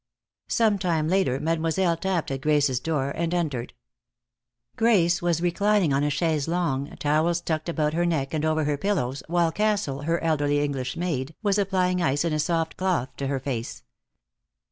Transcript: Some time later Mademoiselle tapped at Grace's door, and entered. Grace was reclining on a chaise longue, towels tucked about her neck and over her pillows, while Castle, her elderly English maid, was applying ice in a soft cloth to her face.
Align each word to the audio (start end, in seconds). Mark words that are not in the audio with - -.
Some 0.47 0.79
time 0.79 1.07
later 1.07 1.39
Mademoiselle 1.39 1.95
tapped 1.95 2.31
at 2.31 2.41
Grace's 2.41 2.79
door, 2.79 3.11
and 3.11 3.31
entered. 3.35 3.73
Grace 4.75 5.21
was 5.21 5.41
reclining 5.43 5.93
on 5.93 6.01
a 6.03 6.09
chaise 6.09 6.47
longue, 6.47 6.97
towels 6.97 7.39
tucked 7.39 7.69
about 7.69 7.93
her 7.93 8.03
neck 8.07 8.33
and 8.33 8.43
over 8.43 8.63
her 8.63 8.77
pillows, 8.79 9.21
while 9.27 9.51
Castle, 9.51 10.01
her 10.01 10.19
elderly 10.23 10.59
English 10.59 10.97
maid, 10.97 11.35
was 11.43 11.59
applying 11.59 12.01
ice 12.01 12.25
in 12.25 12.33
a 12.33 12.39
soft 12.39 12.77
cloth 12.77 13.15
to 13.17 13.27
her 13.27 13.39
face. 13.39 13.83